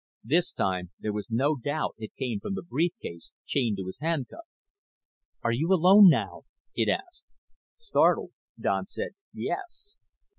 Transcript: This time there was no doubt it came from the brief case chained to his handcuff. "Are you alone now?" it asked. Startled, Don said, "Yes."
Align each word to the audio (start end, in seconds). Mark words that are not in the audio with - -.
This 0.23 0.51
time 0.51 0.89
there 0.99 1.13
was 1.13 1.29
no 1.29 1.55
doubt 1.55 1.93
it 1.99 2.15
came 2.15 2.39
from 2.39 2.55
the 2.55 2.63
brief 2.63 2.93
case 3.03 3.29
chained 3.45 3.77
to 3.77 3.85
his 3.85 3.99
handcuff. 3.99 4.47
"Are 5.43 5.51
you 5.51 5.71
alone 5.71 6.09
now?" 6.09 6.45
it 6.73 6.89
asked. 6.89 7.25
Startled, 7.77 8.31
Don 8.59 8.87
said, 8.87 9.11
"Yes." 9.31 9.97